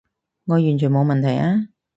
[0.45, 1.67] 我完全冇問題啊